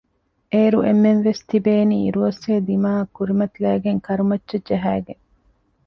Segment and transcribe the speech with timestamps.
[0.51, 5.23] އޭރު އެންމެންވެސް ތިބޭނީ އިރުއޮއްސޭ ދިމާއަށް ކުރިމަތިލައިގެން ކަރުމައްޗަށް ޖަހައިގެން